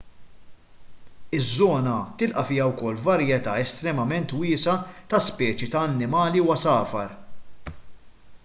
iż-żona 1.39 1.97
tilqa' 2.21 2.43
fiha 2.47 2.69
wkoll 2.71 2.97
varjetà 3.03 3.53
estremament 3.65 4.33
wiesgħa 4.39 4.75
ta' 5.13 5.23
speċi 5.27 5.71
ta' 5.75 5.85
annimali 5.91 6.45
u 6.47 6.53
għasafar 6.55 7.13